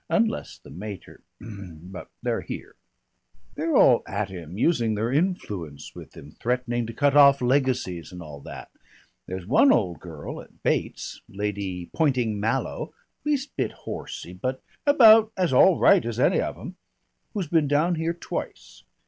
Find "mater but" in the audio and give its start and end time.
0.71-2.09